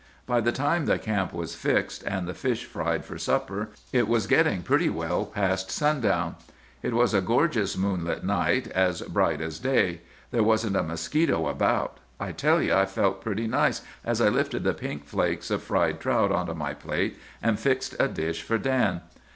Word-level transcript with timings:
By 0.25 0.41
the 0.41 0.51
time 0.51 0.87
the 0.87 0.97
camp 0.97 1.31
was 1.31 1.53
fixed, 1.53 2.01
and 2.07 2.27
the 2.27 2.33
fish 2.33 2.65
fried 2.65 3.05
for 3.05 3.19
supper, 3.19 3.69
it 3.93 4.07
was 4.07 4.25
getting 4.25 4.63
pretty 4.63 4.89
well 4.89 5.27
past 5.27 5.69
sundown. 5.69 6.37
It 6.81 6.95
was 6.95 7.13
a 7.13 7.21
gorgeous 7.21 7.77
moonlight 7.77 8.23
night, 8.23 8.67
as 8.69 9.03
bright 9.03 9.41
as 9.41 9.59
day. 9.59 10.01
There 10.31 10.41
wasn't 10.41 10.75
a 10.75 10.81
mosquito 10.81 11.45
about. 11.47 11.99
I 12.19 12.31
tell 12.31 12.63
you 12.63 12.73
I 12.73 12.87
felt 12.87 13.21
pretty 13.21 13.45
nice 13.45 13.81
as 14.03 14.21
I 14.21 14.29
lifted 14.29 14.63
the 14.63 14.73
pink 14.73 15.05
flakes 15.05 15.51
of 15.51 15.61
fried 15.61 15.99
trout 15.99 16.31
onto 16.31 16.55
my 16.55 16.73
plate, 16.73 17.19
and 17.39 17.59
fixed 17.59 17.95
a 17.99 18.07
dish 18.07 18.41
for 18.41 18.57
Dan. 18.57 19.01